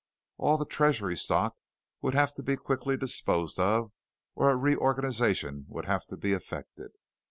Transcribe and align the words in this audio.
All 0.39 0.57
the 0.57 0.65
treasury 0.65 1.15
stock 1.15 1.55
would 2.01 2.15
have 2.15 2.33
to 2.33 2.41
be 2.41 2.55
quickly 2.57 2.97
disposed 2.97 3.59
of, 3.59 3.91
or 4.33 4.49
a 4.49 4.55
reorganization 4.57 5.65
would 5.69 5.85
have 5.85 6.07
to 6.07 6.17
be 6.17 6.33
effected. 6.33 6.89